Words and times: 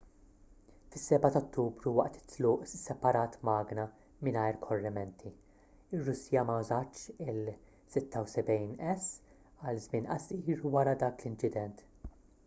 fis-7 0.93 1.29
ta' 1.33 1.39
ottubru 1.39 1.91
waqt 1.97 2.15
it-tluq 2.19 2.63
isseparat 2.67 3.35
magna 3.49 3.83
mingħajr 4.29 4.57
korrimenti 4.63 5.33
ir-russja 5.99 6.45
ma 6.49 6.55
użatx 6.63 7.05
il-76s 7.27 9.13
għal 9.61 9.85
żmien 9.87 10.09
qasir 10.17 10.65
wara 10.79 10.97
dak 11.07 11.23
l-inċident 11.25 11.85